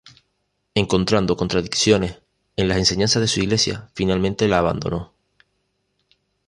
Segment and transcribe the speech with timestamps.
[0.73, 2.19] Encontrando contradicciones
[2.55, 5.13] en las enseñanzas de su iglesia, finalmente la abandonó.